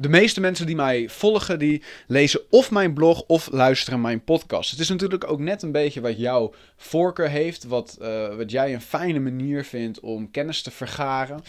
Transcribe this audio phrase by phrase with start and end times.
[0.00, 4.70] de meeste mensen die mij volgen, die lezen of mijn blog of luisteren mijn podcast.
[4.70, 8.74] Het is natuurlijk ook net een beetje wat jouw voorkeur heeft, wat, uh, wat jij
[8.74, 11.42] een fijne manier vindt om kennis te vergaren.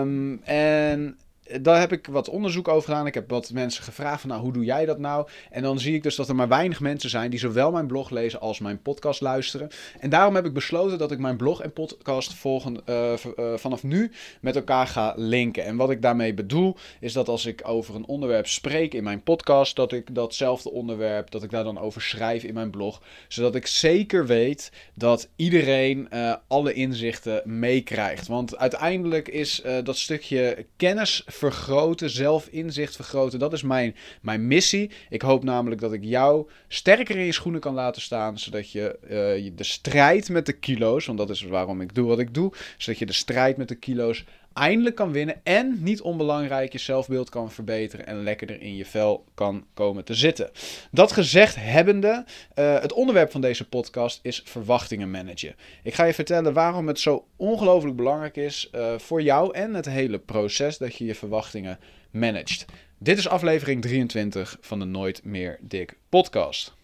[0.00, 1.18] Um, en
[1.60, 3.06] daar heb ik wat onderzoek over gedaan.
[3.06, 5.28] Ik heb wat mensen gevraagd van, nou, hoe doe jij dat nou?
[5.50, 8.10] En dan zie ik dus dat er maar weinig mensen zijn die zowel mijn blog
[8.10, 9.70] lezen als mijn podcast luisteren.
[10.00, 13.82] En daarom heb ik besloten dat ik mijn blog en podcast volgen, uh, uh, vanaf
[13.82, 14.10] nu
[14.40, 15.64] met elkaar ga linken.
[15.64, 19.22] En wat ik daarmee bedoel, is dat als ik over een onderwerp spreek in mijn
[19.22, 23.02] podcast, dat ik datzelfde onderwerp, dat ik daar dan over schrijf in mijn blog.
[23.28, 28.26] Zodat ik zeker weet dat iedereen uh, alle inzichten meekrijgt.
[28.26, 33.38] Want uiteindelijk is dat stukje kennis vergroten, zelfinzicht vergroten.
[33.38, 34.90] Dat is mijn, mijn missie.
[35.08, 38.98] Ik hoop namelijk dat ik jou sterker in je schoenen kan laten staan, zodat je
[39.02, 42.52] uh, de strijd met de kilo's, want dat is waarom ik doe wat ik doe,
[42.76, 44.24] zodat je de strijd met de kilo's
[44.54, 49.24] eindelijk kan winnen en niet onbelangrijk je zelfbeeld kan verbeteren en lekkerder in je vel
[49.34, 50.50] kan komen te zitten.
[50.90, 52.24] Dat gezegd hebbende,
[52.54, 55.54] uh, het onderwerp van deze podcast is verwachtingen managen.
[55.82, 59.86] Ik ga je vertellen waarom het zo ongelooflijk belangrijk is uh, voor jou en het
[59.86, 61.78] hele proces dat je je verwachtingen
[62.10, 62.64] managt.
[62.98, 66.83] Dit is aflevering 23 van de Nooit meer dik podcast.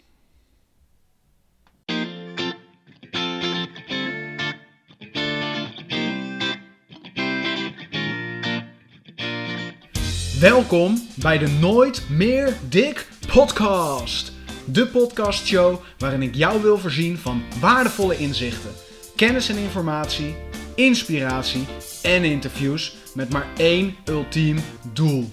[10.41, 14.31] Welkom bij de Nooit meer dik podcast.
[14.65, 18.71] De podcastshow waarin ik jou wil voorzien van waardevolle inzichten,
[19.15, 20.35] kennis en informatie,
[20.75, 21.65] inspiratie
[22.01, 24.57] en interviews met maar één ultiem
[24.93, 25.29] doel.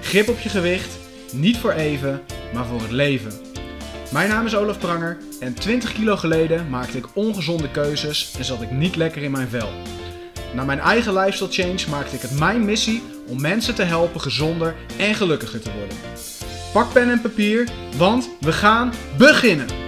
[0.00, 0.98] Grip op je gewicht,
[1.32, 2.22] niet voor even,
[2.54, 3.32] maar voor het leven.
[4.12, 8.62] Mijn naam is Olaf Pranger en 20 kilo geleden maakte ik ongezonde keuzes en zat
[8.62, 9.68] ik niet lekker in mijn vel.
[10.54, 14.74] Na mijn eigen lifestyle change maakte ik het mijn missie om mensen te helpen gezonder
[14.98, 15.96] en gelukkiger te worden.
[16.72, 19.79] Pak pen en papier, want we gaan beginnen!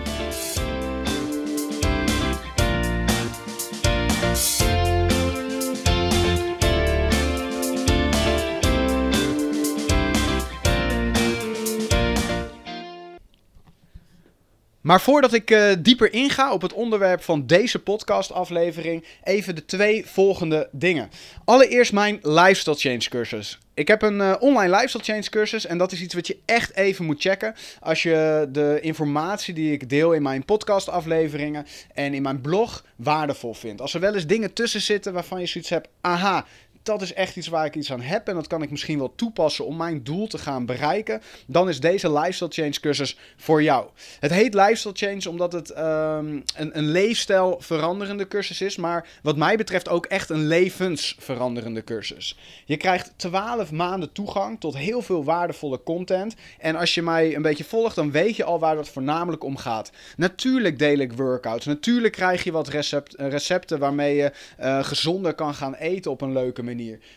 [14.92, 20.07] Maar voordat ik uh, dieper inga op het onderwerp van deze podcastaflevering, even de twee
[20.07, 21.11] volgende dingen.
[21.45, 23.58] Allereerst mijn lifestyle change cursus.
[23.75, 26.77] Ik heb een uh, online lifestyle change cursus en dat is iets wat je echt
[26.77, 32.23] even moet checken als je de informatie die ik deel in mijn podcastafleveringen en in
[32.23, 33.81] mijn blog waardevol vindt.
[33.81, 36.47] Als er wel eens dingen tussen zitten waarvan je zoiets hebt, aha,
[36.83, 39.13] dat is echt iets waar ik iets aan heb en dat kan ik misschien wel
[39.15, 43.89] toepassen om mijn doel te gaan bereiken, dan is deze Lifestyle Change cursus voor jou.
[44.20, 49.37] Het heet Lifestyle Change omdat het um, een, een leefstijl veranderende cursus is, maar wat
[49.37, 52.39] mij betreft ook echt een levensveranderende cursus.
[52.65, 57.43] Je krijgt 12 maanden toegang tot heel veel waardevolle content en als je mij een
[57.43, 59.91] beetje volgt, dan weet je al waar dat voornamelijk om gaat.
[60.17, 65.55] Natuurlijk deel ik workouts, natuurlijk krijg je wat recept, recepten waarmee je uh, gezonder kan
[65.55, 66.71] gaan eten op een leuke manier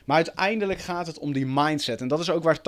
[0.05, 2.01] Maar uiteindelijk gaat het om die mindset.
[2.01, 2.61] En dat is ook waar 80%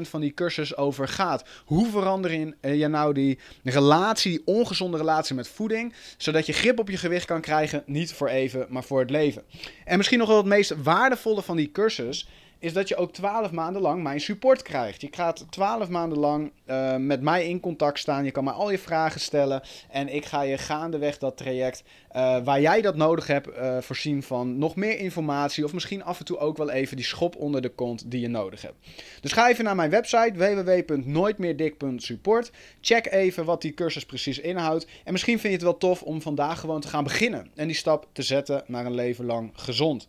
[0.00, 1.44] van die cursus over gaat.
[1.64, 6.90] Hoe verander je nou die relatie, die ongezonde relatie met voeding, zodat je grip op
[6.90, 9.42] je gewicht kan krijgen, niet voor even, maar voor het leven.
[9.84, 12.28] En misschien nog wel het meest waardevolle van die cursus
[12.58, 15.00] is dat je ook 12 maanden lang mijn support krijgt.
[15.00, 18.24] Je gaat 12 maanden lang uh, met mij in contact staan.
[18.24, 19.62] Je kan mij al je vragen stellen.
[19.88, 21.82] En ik ga je gaandeweg dat traject
[22.16, 25.64] uh, waar jij dat nodig hebt uh, voorzien van nog meer informatie.
[25.64, 28.28] Of misschien af en toe ook wel even die schop onder de kont die je
[28.28, 28.76] nodig hebt.
[29.20, 32.50] Dus ga even naar mijn website www.nooitmeerdik.support.
[32.80, 34.86] Check even wat die cursus precies inhoudt.
[35.04, 37.50] En misschien vind je het wel tof om vandaag gewoon te gaan beginnen.
[37.54, 40.08] En die stap te zetten naar een leven lang gezond.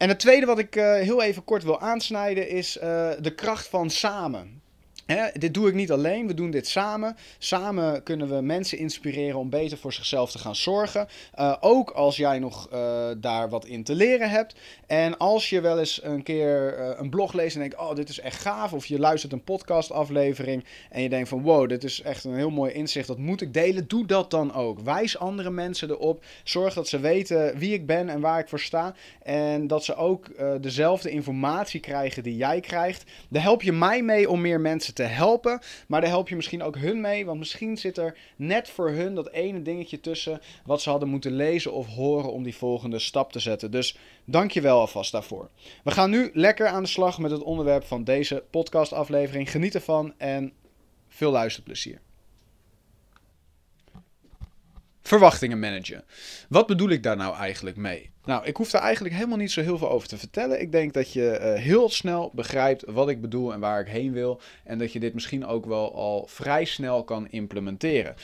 [0.00, 2.82] En het tweede wat ik uh, heel even kort wil aansnijden is uh,
[3.20, 4.62] de kracht van samen.
[5.32, 7.16] Dit doe ik niet alleen, we doen dit samen.
[7.38, 11.08] Samen kunnen we mensen inspireren om beter voor zichzelf te gaan zorgen.
[11.38, 14.54] Uh, ook als jij nog uh, daar wat in te leren hebt.
[14.86, 18.08] En als je wel eens een keer uh, een blog leest en denkt: Oh, dit
[18.08, 18.72] is echt gaaf.
[18.72, 22.50] Of je luistert een podcastaflevering en je denkt: van wow, dit is echt een heel
[22.50, 23.06] mooi inzicht.
[23.06, 23.88] Dat moet ik delen.
[23.88, 24.80] Doe dat dan ook.
[24.80, 26.24] Wijs andere mensen erop.
[26.44, 28.94] Zorg dat ze weten wie ik ben en waar ik voor sta.
[29.22, 30.26] En dat ze ook
[30.60, 33.04] dezelfde informatie krijgen die jij krijgt.
[33.28, 35.60] Daar help je mij mee om meer mensen te te helpen.
[35.88, 37.26] Maar daar help je misschien ook hun mee.
[37.26, 40.40] Want misschien zit er net voor hun dat ene dingetje tussen.
[40.64, 43.70] wat ze hadden moeten lezen of horen om die volgende stap te zetten.
[43.70, 45.50] Dus dankjewel alvast daarvoor.
[45.84, 49.50] We gaan nu lekker aan de slag met het onderwerp van deze podcastaflevering.
[49.50, 50.52] Geniet ervan en
[51.08, 52.00] veel luisterplezier.
[55.10, 56.04] Verwachtingen managen.
[56.48, 58.10] Wat bedoel ik daar nou eigenlijk mee?
[58.24, 60.60] Nou, ik hoef daar eigenlijk helemaal niet zo heel veel over te vertellen.
[60.60, 64.12] Ik denk dat je uh, heel snel begrijpt wat ik bedoel en waar ik heen
[64.12, 64.40] wil.
[64.64, 68.14] En dat je dit misschien ook wel al vrij snel kan implementeren.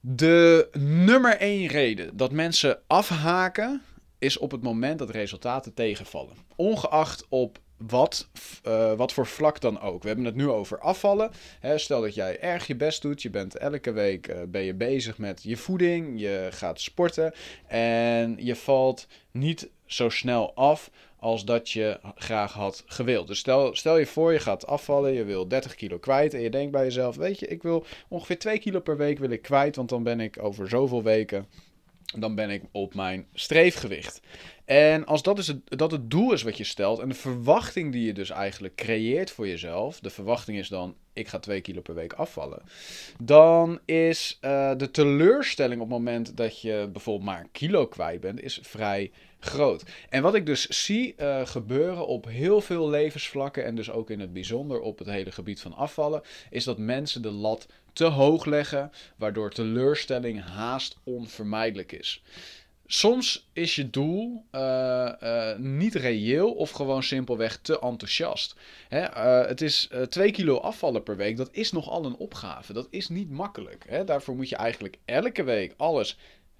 [0.00, 3.82] De nummer één reden dat mensen afhaken
[4.18, 6.36] is op het moment dat resultaten tegenvallen.
[6.54, 8.28] Ongeacht op wat,
[8.66, 10.02] uh, wat voor vlak dan ook.
[10.02, 11.30] We hebben het nu over afvallen.
[11.60, 13.22] Hè, stel dat jij erg je best doet.
[13.22, 16.20] Je bent elke week uh, ben je bezig met je voeding.
[16.20, 17.34] Je gaat sporten.
[17.66, 23.26] En je valt niet zo snel af als dat je graag had gewild.
[23.26, 26.50] Dus stel, stel je voor, je gaat afvallen, je wil 30 kilo kwijt en je
[26.50, 29.76] denkt bij jezelf, weet je, ik wil ongeveer 2 kilo per week wil ik kwijt,
[29.76, 31.46] want dan ben ik over zoveel weken,
[32.18, 34.20] dan ben ik op mijn streefgewicht.
[34.66, 37.92] En als dat, is het, dat het doel is wat je stelt en de verwachting
[37.92, 41.80] die je dus eigenlijk creëert voor jezelf, de verwachting is dan, ik ga 2 kilo
[41.80, 42.62] per week afvallen,
[43.22, 48.20] dan is uh, de teleurstelling op het moment dat je bijvoorbeeld maar een kilo kwijt
[48.20, 49.10] bent, is vrij
[49.40, 49.84] groot.
[50.08, 54.20] En wat ik dus zie uh, gebeuren op heel veel levensvlakken en dus ook in
[54.20, 58.44] het bijzonder op het hele gebied van afvallen, is dat mensen de lat te hoog
[58.44, 62.22] leggen, waardoor teleurstelling haast onvermijdelijk is.
[62.86, 68.54] Soms is je doel uh, uh, niet reëel of gewoon simpelweg te enthousiast.
[68.88, 72.72] Hè, uh, het is 2 kilo afvallen per week, dat is nogal een opgave.
[72.72, 73.84] Dat is niet makkelijk.
[73.88, 74.04] Hè.
[74.04, 76.18] Daarvoor moet je eigenlijk elke week alles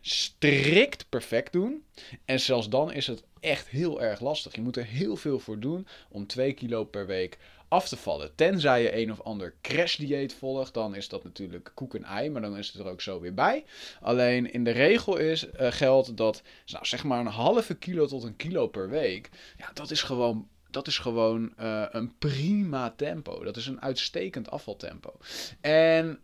[0.09, 1.85] strikt perfect doen.
[2.25, 4.55] En zelfs dan is het echt heel erg lastig.
[4.55, 7.39] Je moet er heel veel voor doen om 2 kilo per week
[7.69, 8.35] af te vallen.
[8.35, 12.43] Tenzij je een of ander crashdieet volgt, dan is dat natuurlijk koek en ei, maar
[12.43, 13.65] dan is het er ook zo weer bij.
[14.01, 18.23] Alleen in de regel is, uh, geldt dat nou, zeg maar een halve kilo tot
[18.23, 23.45] een kilo per week, ja, dat is gewoon dat is gewoon uh, een prima tempo.
[23.45, 25.13] Dat is een uitstekend afvaltempo.
[25.61, 26.21] En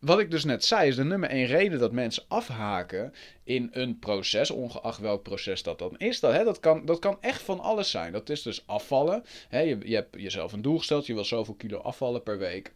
[0.00, 3.12] wat ik dus net zei, is de nummer één reden dat mensen afhaken
[3.44, 6.20] in een proces, ongeacht welk proces dat dan is.
[6.20, 8.12] Dat, hè, dat, kan, dat kan echt van alles zijn.
[8.12, 9.24] Dat is dus afvallen.
[9.48, 12.72] Hè, je, je hebt jezelf een doel gesteld, je wil zoveel kilo afvallen per week.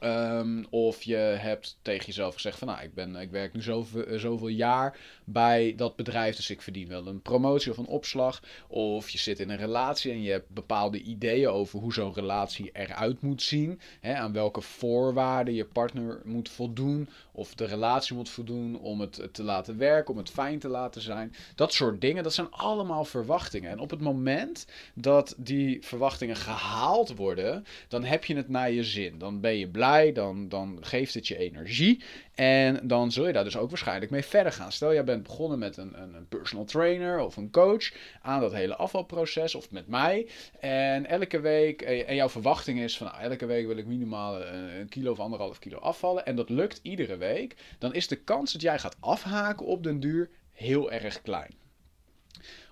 [0.00, 4.04] Um, of je hebt tegen jezelf gezegd van nou, ik, ben, ik werk nu zoveel,
[4.04, 8.42] eh, zoveel jaar bij dat bedrijf, dus ik verdien wel een promotie of een opslag.
[8.68, 12.70] Of je zit in een relatie en je hebt bepaalde ideeën over hoe zo'n relatie
[12.72, 13.80] eruit moet zien.
[14.00, 19.28] Hè, aan welke voorwaarden je partner moet voldoen of de relatie moet voldoen om het
[19.32, 21.34] te laten werken, om het fijn te laten zijn.
[21.54, 23.70] Dat soort dingen, dat zijn allemaal verwachtingen.
[23.70, 28.84] En op het moment dat die verwachtingen gehaald worden, dan heb je het naar je
[28.84, 29.18] zin.
[29.18, 32.02] Dan ben je blij, dan, dan geeft het je energie.
[32.34, 34.72] En dan zul je daar dus ook waarschijnlijk mee verder gaan.
[34.72, 37.92] Stel, jij bent begonnen met een, een, een, personal trainer of een coach
[38.22, 40.28] aan dat hele afvalproces of met mij.
[40.60, 44.88] En elke week, en jouw verwachting is van nou, elke week wil ik minimaal een
[44.88, 46.26] kilo of anderhalf kilo afvallen.
[46.26, 47.56] En dat lukt iedere week.
[47.78, 51.65] Dan is de kans dat jij gaat afhaken op den duur heel erg klein.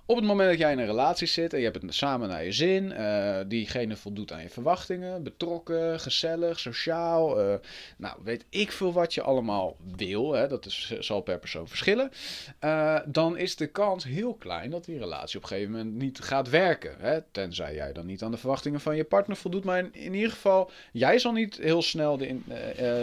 [0.07, 2.45] Op het moment dat jij in een relatie zit en je hebt het samen naar
[2.45, 7.55] je zin, uh, diegene voldoet aan je verwachtingen, betrokken, gezellig, sociaal, uh,
[7.97, 12.11] nou weet ik veel wat je allemaal wil, hè, dat is, zal per persoon verschillen,
[12.65, 16.21] uh, dan is de kans heel klein dat die relatie op een gegeven moment niet
[16.21, 16.95] gaat werken.
[16.99, 20.31] Hè, tenzij jij dan niet aan de verwachtingen van je partner voldoet, maar in, ieder
[20.31, 22.39] geval, jij zal niet heel snel de,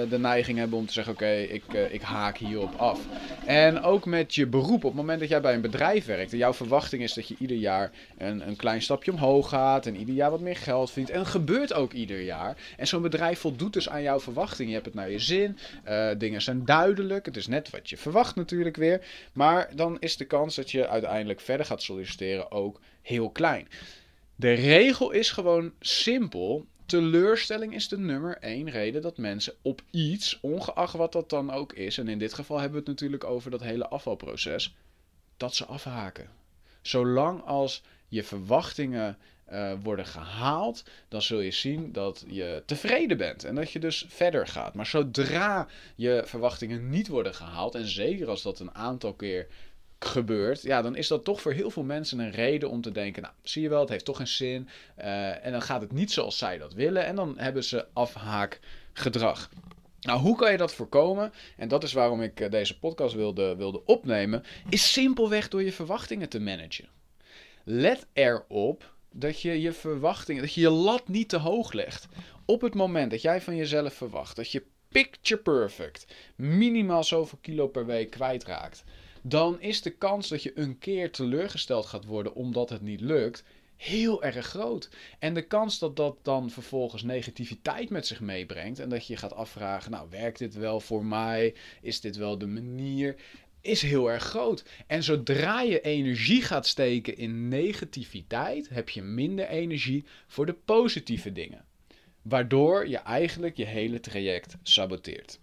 [0.09, 2.99] de neiging hebben om te zeggen, oké, ik, ik haak hierop af.
[3.45, 6.37] En ook met je beroep, op het moment dat jij bij een bedrijf werkt en
[6.37, 6.53] jouw
[6.99, 10.39] is dat je ieder jaar een, een klein stapje omhoog gaat en ieder jaar wat
[10.39, 11.09] meer geld verdient.
[11.09, 12.57] En dat gebeurt ook ieder jaar.
[12.77, 14.67] En zo'n bedrijf voldoet dus aan jouw verwachting.
[14.67, 15.57] Je hebt het naar je zin,
[15.87, 19.05] uh, dingen zijn duidelijk, het is net wat je verwacht natuurlijk weer.
[19.33, 23.67] Maar dan is de kans dat je uiteindelijk verder gaat solliciteren ook heel klein.
[24.35, 26.65] De regel is gewoon simpel.
[26.85, 31.73] Teleurstelling is de nummer één reden dat mensen op iets, ongeacht wat dat dan ook
[31.73, 34.75] is, en in dit geval hebben we het natuurlijk over dat hele afvalproces,
[35.37, 36.40] dat ze afhaken.
[36.81, 39.17] Zolang als je verwachtingen
[39.51, 44.05] uh, worden gehaald, dan zul je zien dat je tevreden bent en dat je dus
[44.07, 44.73] verder gaat.
[44.73, 49.47] Maar zodra je verwachtingen niet worden gehaald, en zeker als dat een aantal keer
[49.99, 53.21] gebeurt, ja, dan is dat toch voor heel veel mensen een reden om te denken,
[53.21, 54.67] nou, zie je wel, het heeft toch geen zin.
[54.99, 59.49] Uh, en dan gaat het niet zoals zij dat willen en dan hebben ze afhaakgedrag.
[60.01, 61.33] Nou, hoe kan je dat voorkomen?
[61.57, 64.43] En dat is waarom ik eh, deze podcast wilde, wilde opnemen.
[64.69, 66.87] Is simpelweg door je verwachtingen te managen.
[67.63, 72.07] Let erop dat je je verwachtingen, dat je je lat niet te hoog legt.
[72.45, 76.05] Op het moment dat jij van jezelf verwacht dat je picture perfect
[76.35, 78.83] minimaal zoveel kilo per week kwijtraakt,
[79.21, 83.43] dan is de kans dat je een keer teleurgesteld gaat worden omdat het niet lukt
[83.81, 84.89] heel erg groot.
[85.19, 89.33] En de kans dat dat dan vervolgens negativiteit met zich meebrengt en dat je gaat
[89.33, 91.55] afvragen, nou werkt dit wel voor mij?
[91.81, 93.15] Is dit wel de manier?
[93.61, 94.63] Is heel erg groot.
[94.87, 101.31] En zodra je energie gaat steken in negativiteit, heb je minder energie voor de positieve
[101.31, 101.65] dingen.
[102.21, 105.39] Waardoor je eigenlijk je hele traject saboteert.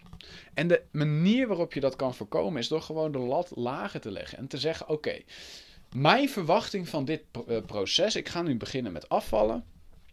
[0.54, 4.10] En de manier waarop je dat kan voorkomen is door gewoon de lat lager te
[4.10, 5.22] leggen en te zeggen: Oké,
[5.94, 9.64] mijn verwachting van dit eh, proces, ik ga nu beginnen met afvallen.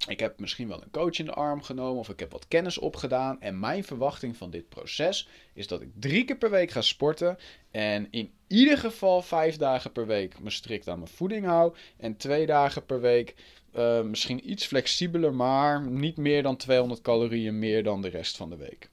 [0.08, 2.78] Ik heb misschien wel een coach in de arm genomen of ik heb wat kennis
[2.78, 3.42] opgedaan.
[3.42, 7.38] En mijn verwachting van dit proces is dat ik drie keer per week ga sporten.
[7.72, 11.74] En in ieder geval vijf dagen per week me strikt aan mijn voeding hou.
[11.98, 13.36] En twee dagen per week
[13.76, 18.50] uh, misschien iets flexibeler, maar niet meer dan 200 calorieën meer dan de rest van
[18.50, 18.90] de week.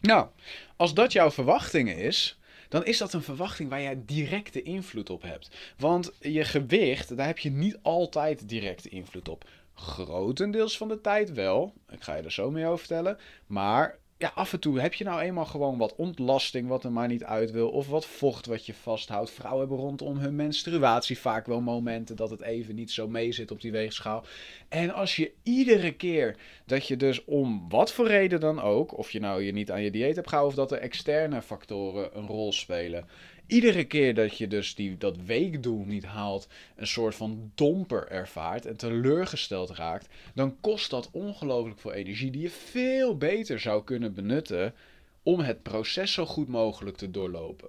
[0.00, 0.28] Nou,
[0.76, 2.38] als dat jouw verwachting is,
[2.68, 5.50] dan is dat een verwachting waar jij directe invloed op hebt.
[5.78, 9.44] Want je gewicht, daar heb je niet altijd directe invloed op.
[9.74, 11.74] Grotendeels van de tijd wel.
[11.90, 13.18] Ik ga je er zo mee over vertellen.
[13.46, 17.08] Maar ja, af en toe heb je nou eenmaal gewoon wat ontlasting wat er maar
[17.08, 17.68] niet uit wil.
[17.68, 19.30] Of wat vocht wat je vasthoudt.
[19.30, 23.50] Vrouwen hebben rondom hun menstruatie vaak wel momenten dat het even niet zo mee zit
[23.50, 24.24] op die weegschaal.
[24.68, 29.10] En als je iedere keer dat je dus om wat voor reden dan ook, of
[29.10, 32.26] je nou je niet aan je dieet hebt gehouden of dat er externe factoren een
[32.26, 33.08] rol spelen
[33.50, 38.66] iedere keer dat je dus die, dat weekdoel niet haalt, een soort van domper ervaart
[38.66, 44.14] en teleurgesteld raakt, dan kost dat ongelooflijk veel energie die je veel beter zou kunnen
[44.14, 44.74] benutten
[45.22, 47.68] om het proces zo goed mogelijk te doorlopen.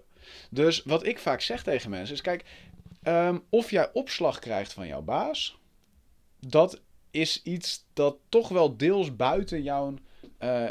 [0.49, 2.43] Dus wat ik vaak zeg tegen mensen is: kijk,
[3.03, 5.57] ehm, of jij opslag krijgt van jouw baas,
[6.39, 9.93] dat is iets dat toch wel deels buiten jouw
[10.39, 10.67] uh,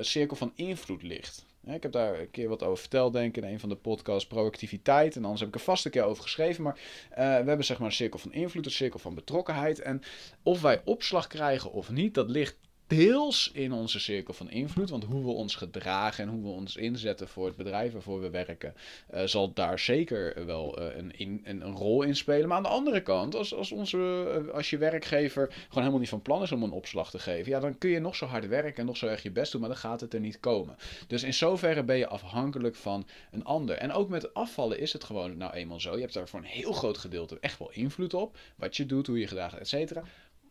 [0.00, 3.50] cirkel van invloed ligt ik heb daar een keer wat over verteld, denk ik, in
[3.50, 5.16] een van de podcasts Proactiviteit.
[5.16, 6.62] En anders heb ik er vast een keer over geschreven.
[6.62, 6.78] Maar
[7.10, 9.80] uh, we hebben zeg maar een cirkel van invloed, een cirkel van betrokkenheid.
[9.80, 10.02] En
[10.42, 14.90] of wij opslag krijgen of niet, dat ligt deels in onze cirkel van invloed.
[14.90, 18.30] Want hoe we ons gedragen en hoe we ons inzetten voor het bedrijf waarvoor we
[18.30, 18.74] werken,
[19.14, 22.48] uh, zal daar zeker wel uh, een, een, rol in spelen.
[22.48, 23.98] Maar aan de andere kant, als, als, onze,
[24.46, 27.52] uh, als je werkgever gewoon helemaal niet van plan is om een opslag te geven,
[27.52, 29.60] ja, dan kun je nog zo hard werken en nog zo erg je best doen,
[29.60, 30.76] maar dan gaat het er niet komen.
[31.06, 33.76] Dus in zoverre ben je afhankelijk van een ander.
[33.76, 35.94] En ook met afvallen is het gewoon nou eenmaal zo.
[35.94, 38.38] Je hebt daar voor een heel groot gedeelte echt wel invloed op.
[38.56, 40.02] Wat je doet, hoe je gedraagt, et cetera.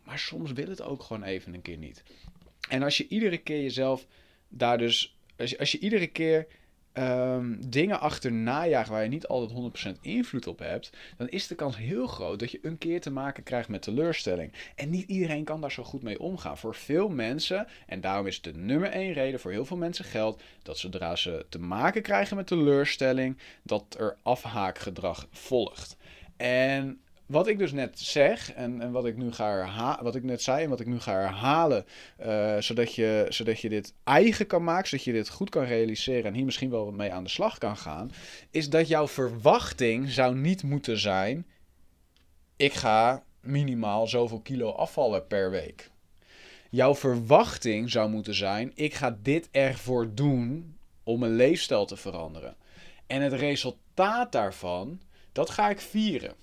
[0.06, 2.02] Maar soms wil het ook gewoon even een keer niet.
[2.68, 4.06] En als je iedere keer jezelf
[4.48, 5.16] daar dus.
[5.58, 6.46] Als je, iedere keer
[6.98, 11.54] um, dingen achterna jaagt waar je niet altijd 100% invloed op hebt, dan is de
[11.54, 14.52] kans heel groot dat je een keer te maken krijgt met teleurstelling.
[14.74, 16.58] En niet iedereen kan daar zo goed mee omgaan.
[16.58, 20.42] Voor veel mensen, en daarom is de nummer één reden voor heel veel mensen geldt,
[20.62, 25.96] dat zodra ze te maken krijgen met teleurstelling, dat er afhaakgedrag volgt.
[26.36, 30.42] En wat ik dus net zeg en, en wat ik nu ga wat ik net
[30.42, 31.84] zei en wat ik nu ga herhalen,
[32.26, 36.24] uh, zodat, je, zodat je dit eigen kan maken, zodat je dit goed kan realiseren
[36.24, 38.12] en hier misschien wel mee aan de slag kan gaan,
[38.50, 41.46] is dat jouw verwachting zou niet moeten zijn:
[42.56, 45.90] ik ga minimaal zoveel kilo afvallen per week.
[46.70, 52.56] Jouw verwachting zou moeten zijn: ik ga dit ervoor doen om mijn leefstijl te veranderen.
[53.06, 55.00] En het resultaat daarvan,
[55.32, 56.34] dat ga ik vieren.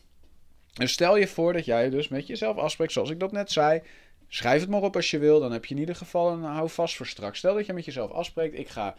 [0.74, 3.82] Dus stel je voor dat jij dus met jezelf afspreekt, zoals ik dat net zei.
[4.28, 6.70] Schrijf het maar op als je wil, dan heb je in ieder geval een hou
[6.70, 7.38] vast voor straks.
[7.38, 8.96] Stel dat je met jezelf afspreekt, ik ga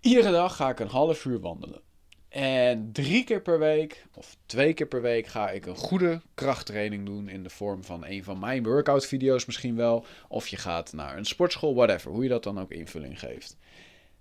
[0.00, 1.80] iedere dag ga ik een half uur wandelen.
[2.28, 7.06] En drie keer per week, of twee keer per week, ga ik een goede krachttraining
[7.06, 10.04] doen in de vorm van een van mijn workout video's misschien wel.
[10.28, 13.56] Of je gaat naar een sportschool, whatever, hoe je dat dan ook invulling geeft.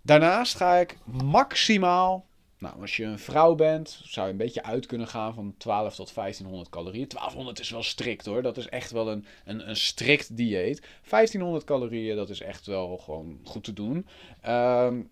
[0.01, 2.25] Daarnaast ga ik maximaal
[2.59, 5.95] nou, als je een vrouw bent, zou je een beetje uit kunnen gaan van 12
[5.95, 7.07] tot 1500 calorieën.
[7.07, 8.41] 1200 is wel strikt hoor.
[8.41, 10.81] Dat is echt wel een, een, een strikt dieet.
[11.09, 14.07] 1500 calorieën, dat is echt wel gewoon goed te doen.
[14.47, 15.09] Um,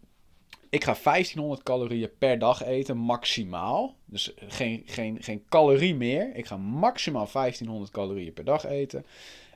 [0.69, 3.95] ik ga 1500 calorieën per dag eten, maximaal.
[4.05, 6.35] Dus geen, geen, geen calorie meer.
[6.35, 9.05] Ik ga maximaal 1500 calorieën per dag eten.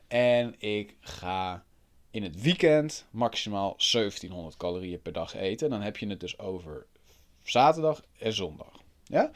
[0.08, 1.63] En ik ga
[2.12, 5.69] in het weekend maximaal 1700 calorieën per dag eten.
[5.69, 6.86] Dan heb je het dus over
[7.50, 8.82] zaterdag en zondag.
[9.03, 9.32] Ja?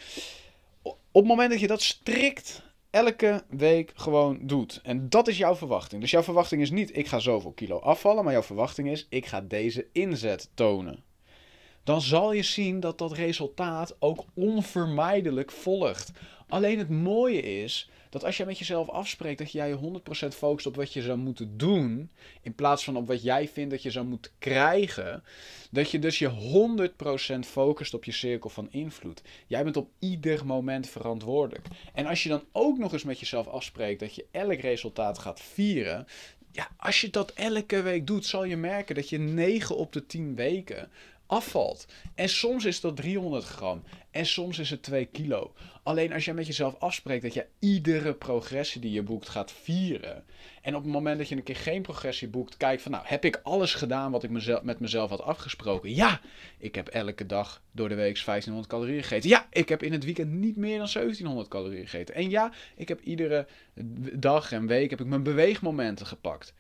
[0.82, 4.80] Op het moment dat je dat strikt elke week gewoon doet.
[4.84, 6.02] En dat is jouw verwachting.
[6.02, 9.26] Dus jouw verwachting is niet ik ga zoveel kilo afvallen, maar jouw verwachting is ik
[9.26, 11.04] ga deze inzet tonen.
[11.84, 16.12] Dan zal je zien dat dat resultaat ook onvermijdelijk volgt.
[16.48, 20.66] Alleen het mooie is dat als je met jezelf afspreekt dat jij je 100% focust
[20.66, 23.92] op wat je zou moeten doen, in plaats van op wat jij vindt dat je
[23.92, 25.24] zou moeten krijgen,
[25.72, 26.30] dat je dus je
[27.36, 29.22] 100% focust op je cirkel van invloed.
[29.48, 31.68] Jij bent op ieder moment verantwoordelijk.
[31.94, 35.42] En als je dan ook nog eens met jezelf afspreekt dat je elk resultaat gaat
[35.42, 36.08] vieren,
[36.52, 40.06] ja, als je dat elke week doet, zal je merken dat je 9 op de
[40.06, 40.90] 10 weken
[41.34, 41.88] afvalt.
[42.16, 43.84] En soms is dat 300 gram.
[44.12, 45.54] En soms is het 2 kilo.
[45.84, 50.24] Alleen als je met jezelf afspreekt dat je iedere progressie die je boekt gaat vieren.
[50.62, 53.26] En op het moment dat je een keer geen progressie boekt, kijk van nou, heb
[53.26, 55.96] ik alles gedaan wat ik mezelf, met mezelf had afgesproken?
[55.96, 56.22] Ja,
[56.58, 59.30] ik heb elke dag door de week 1500 calorieën gegeten.
[59.30, 62.16] Ja, ik heb in het weekend niet meer dan 1700 calorieën gegeten.
[62.16, 63.48] En ja, ik heb iedere
[64.14, 66.54] dag en week heb ik mijn beweegmomenten gepakt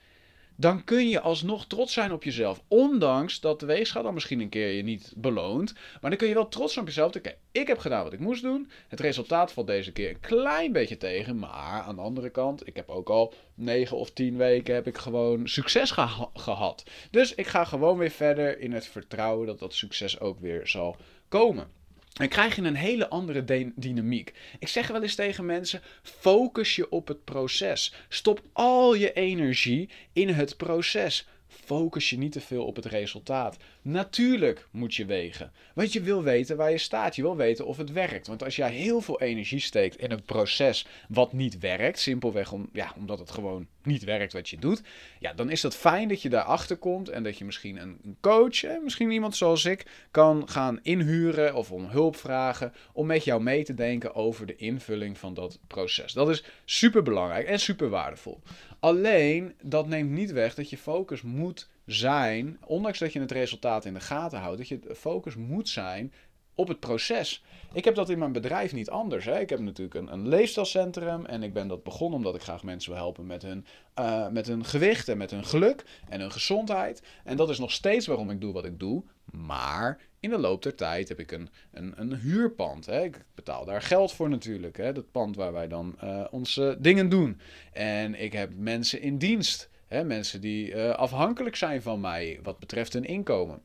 [0.56, 2.62] dan kun je alsnog trots zijn op jezelf.
[2.68, 5.74] Ondanks dat de weegschaal dan misschien een keer je niet beloont.
[5.74, 7.16] Maar dan kun je wel trots zijn op jezelf.
[7.16, 8.70] Oké, ik heb gedaan wat ik moest doen.
[8.88, 11.40] Het resultaat valt deze keer een klein beetje tegen.
[11.40, 14.98] Maar aan de andere kant, ik heb ook al 9 of 10 weken heb ik
[14.98, 15.92] gewoon succes
[16.34, 16.84] gehad.
[17.12, 20.96] Dus ik ga gewoon weer verder in het vertrouwen dat dat succes ook weer zal
[21.28, 21.83] komen.
[22.13, 24.34] Dan krijg je een hele andere dynamiek.
[24.60, 27.93] Ik zeg wel eens tegen mensen: focus je op het proces.
[28.10, 31.27] Stop al je energie in het proces.
[31.48, 33.58] Focus je niet te veel op het resultaat.
[33.84, 35.52] Natuurlijk moet je wegen.
[35.75, 37.16] Want je wil weten waar je staat.
[37.16, 38.28] Je wil weten of het werkt.
[38.28, 42.70] Want als jij heel veel energie steekt in een proces wat niet werkt, simpelweg om,
[42.74, 44.82] ja, omdat het gewoon niet werkt wat je doet,
[45.20, 48.63] ja, dan is dat fijn dat je daarachter komt en dat je misschien een coach,
[48.84, 53.63] misschien iemand zoals ik, kan gaan inhuren of om hulp vragen om met jou mee
[53.63, 56.13] te denken over de invulling van dat proces.
[56.13, 58.42] Dat is super belangrijk en super waardevol.
[58.80, 63.86] Alleen dat neemt niet weg dat je focus moet zijn, ondanks dat je het resultaat
[63.86, 66.13] in de gaten houdt, dat je focus moet zijn
[66.56, 67.44] op het proces.
[67.74, 69.25] Ik heb dat in mijn bedrijf niet anders.
[69.25, 69.40] Hè.
[69.40, 72.92] Ik heb natuurlijk een, een leefstijlcentrum en ik ben dat begonnen omdat ik graag mensen
[72.92, 73.66] wil helpen met hun,
[74.00, 77.04] uh, met hun gewicht en met hun geluk en hun gezondheid.
[77.24, 79.04] En dat is nog steeds waarom ik doe wat ik doe.
[79.32, 82.86] Maar in de loop der tijd heb ik een, een, een huurpand.
[82.86, 83.04] Hè.
[83.04, 84.78] Ik betaal daar geld voor natuurlijk.
[84.78, 84.92] Hè.
[84.92, 87.40] Dat pand waar wij dan uh, onze dingen doen.
[87.72, 89.70] En ik heb mensen in dienst.
[89.94, 90.04] Hè.
[90.04, 93.62] Mensen die uh, afhankelijk zijn van mij wat betreft hun inkomen.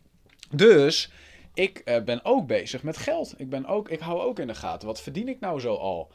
[0.51, 1.13] Dus
[1.55, 3.35] ik uh, ben ook bezig met geld.
[3.37, 4.89] Ik, ben ook, ik hou ook in de gaten.
[4.89, 6.11] Wat verdien ik nou zo al?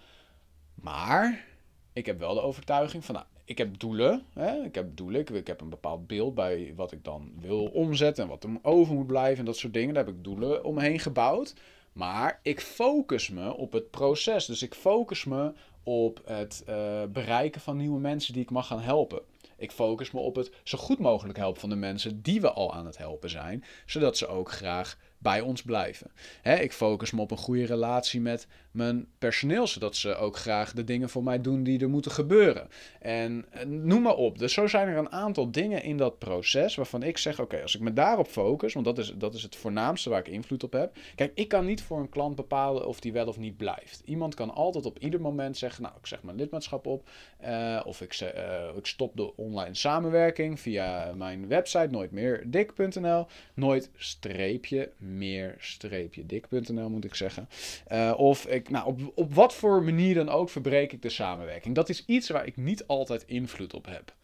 [0.75, 1.45] Maar
[1.93, 4.23] ik heb wel de overtuiging van, nou, ik heb doelen.
[4.33, 4.63] Hè?
[4.63, 5.27] Ik heb doelen.
[5.35, 8.93] Ik, heb een bepaald beeld bij wat ik dan wil omzetten en wat er over
[8.93, 9.93] moet blijven en dat soort dingen.
[9.93, 11.53] Daar heb ik doelen omheen gebouwd.
[11.93, 14.45] Maar ik focus me op het proces.
[14.45, 18.81] Dus ik focus me op het uh, bereiken van nieuwe mensen die ik mag gaan
[18.81, 19.21] helpen.
[19.63, 22.73] Ik focus me op het zo goed mogelijk helpen van de mensen die we al
[22.73, 26.11] aan het helpen zijn, zodat ze ook graag bij ons blijven.
[26.43, 30.83] ik focus me op een goede relatie met mijn personeel, zodat ze ook graag de
[30.83, 32.67] dingen voor mij doen die er moeten gebeuren.
[32.99, 34.39] En eh, noem maar op.
[34.39, 37.75] Dus zo zijn er een aantal dingen in dat proces waarvan ik zeg: oké, als
[37.75, 40.73] ik me daarop focus, want dat is, dat is het voornaamste waar ik invloed op
[40.73, 40.95] heb.
[41.15, 44.01] Kijk, ik kan niet voor een klant bepalen of die wel of niet blijft.
[44.05, 47.09] Iemand kan altijd op ieder moment zeggen: nou, ik zeg mijn lidmaatschap op,
[47.45, 56.89] uh, of ik, uh, stop de online samenwerking via mijn website nooitmeerdik.nl, nooit streepje meer-dik.nl
[56.89, 57.49] moet ik zeggen.
[57.91, 61.75] Uh, of ik, nou, op, op wat voor manier dan ook verbreek ik de samenwerking.
[61.75, 64.15] Dat is iets waar ik niet altijd invloed op heb.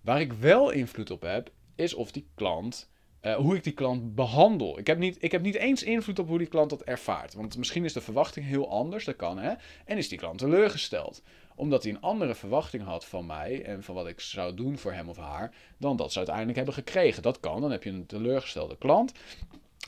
[0.00, 2.90] Waar ik wel invloed op heb, is of die klant
[3.22, 4.78] uh, hoe ik die klant behandel.
[4.78, 7.34] Ik heb, niet, ik heb niet eens invloed op hoe die klant dat ervaart.
[7.34, 9.52] Want misschien is de verwachting heel anders, dat kan hè.
[9.84, 11.22] En is die klant teleurgesteld.
[11.54, 14.92] Omdat hij een andere verwachting had van mij en van wat ik zou doen voor
[14.92, 17.22] hem of haar, dan dat ze uiteindelijk hebben gekregen.
[17.22, 19.12] Dat kan, dan heb je een teleurgestelde klant.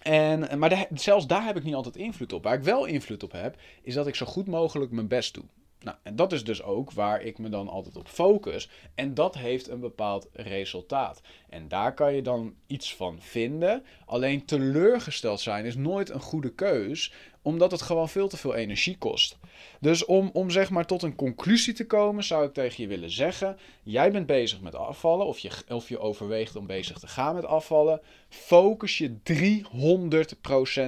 [0.03, 2.43] En, maar zelfs daar heb ik niet altijd invloed op.
[2.43, 5.45] Waar ik wel invloed op heb, is dat ik zo goed mogelijk mijn best doe.
[5.85, 8.69] Nou, en dat is dus ook waar ik me dan altijd op focus.
[8.95, 11.21] En dat heeft een bepaald resultaat.
[11.49, 13.85] En daar kan je dan iets van vinden.
[14.07, 18.99] Alleen teleurgesteld zijn is nooit een goede keus, omdat het gewoon veel te veel energie
[18.99, 19.39] kost.
[19.81, 23.11] Dus om, om zeg maar tot een conclusie te komen, zou ik tegen je willen
[23.11, 27.35] zeggen: jij bent bezig met afvallen, of je, of je overweegt om bezig te gaan
[27.35, 28.01] met afvallen.
[28.29, 29.17] Focus je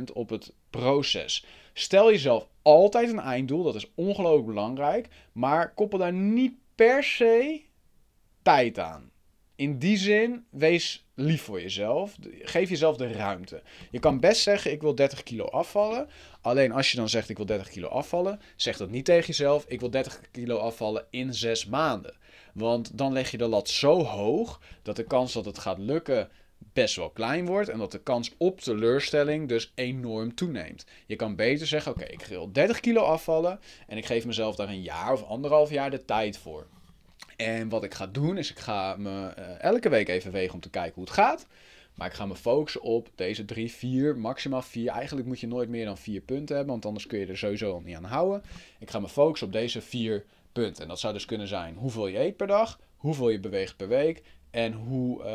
[0.09, 1.45] 300% op het proces.
[1.73, 7.63] Stel jezelf altijd een einddoel, dat is ongelooflijk belangrijk, maar koppel daar niet per se
[8.43, 9.11] tijd aan.
[9.57, 12.17] In die zin, wees lief voor jezelf.
[12.43, 13.63] Geef jezelf de ruimte.
[13.91, 16.09] Je kan best zeggen: Ik wil 30 kilo afvallen.
[16.41, 19.65] Alleen als je dan zegt: Ik wil 30 kilo afvallen, zeg dat niet tegen jezelf:
[19.69, 22.17] Ik wil 30 kilo afvallen in 6 maanden.
[22.55, 26.31] Want dan leg je de lat zo hoog dat de kans dat het gaat lukken
[26.73, 30.87] best wel klein wordt en dat de kans op teleurstelling dus enorm toeneemt.
[31.07, 34.69] Je kan beter zeggen: Oké, ik wil 30 kilo afvallen en ik geef mezelf daar
[34.69, 36.67] een jaar of anderhalf jaar de tijd voor.
[37.37, 40.61] En wat ik ga doen is: ik ga me eh, elke week even wegen om
[40.61, 41.47] te kijken hoe het gaat.
[41.95, 44.91] Maar ik ga me focussen op deze drie, vier, maximaal vier.
[44.91, 47.73] Eigenlijk moet je nooit meer dan vier punten hebben, want anders kun je er sowieso
[47.73, 48.43] al niet aan houden.
[48.79, 50.83] Ik ga me focussen op deze vier punten.
[50.83, 53.89] En dat zou dus kunnen zijn hoeveel je eet per dag, hoeveel je beweegt per
[53.89, 54.23] week
[54.55, 55.27] en hoe uh,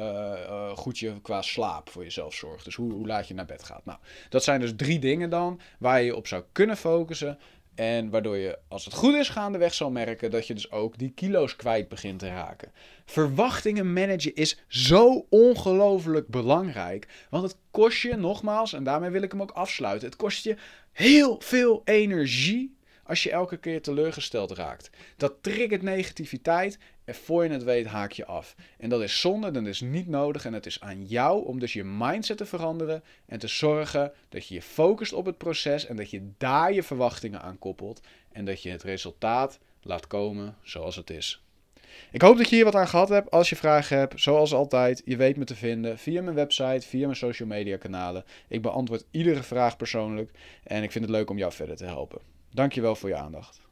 [0.49, 2.65] uh, goed je qua slaap voor jezelf zorgt.
[2.65, 3.85] Dus hoe, hoe laat je naar bed gaat.
[3.85, 7.39] Nou, dat zijn dus drie dingen dan waar je op zou kunnen focussen.
[7.75, 11.09] En waardoor je, als het goed is, gaandeweg zal merken dat je dus ook die
[11.09, 12.71] kilo's kwijt begint te raken.
[13.05, 17.07] Verwachtingen managen is zo ongelooflijk belangrijk.
[17.29, 20.07] Want het kost je, nogmaals, en daarmee wil ik hem ook afsluiten.
[20.07, 20.55] Het kost je
[20.91, 22.77] heel veel energie
[23.09, 24.89] als je elke keer teleurgesteld raakt.
[25.17, 28.55] Dat triggert negativiteit en voor je het weet haak je af.
[28.77, 31.73] En dat is zonde, dat is niet nodig en het is aan jou om dus
[31.73, 35.95] je mindset te veranderen en te zorgen dat je je focust op het proces en
[35.95, 40.95] dat je daar je verwachtingen aan koppelt en dat je het resultaat laat komen zoals
[40.95, 41.43] het is.
[42.11, 43.31] Ik hoop dat je hier wat aan gehad hebt.
[43.31, 47.05] Als je vragen hebt, zoals altijd, je weet me te vinden via mijn website, via
[47.05, 48.23] mijn social media kanalen.
[48.47, 50.31] Ik beantwoord iedere vraag persoonlijk
[50.63, 52.38] en ik vind het leuk om jou verder te helpen.
[52.51, 53.68] Dankjewel voor je aandacht.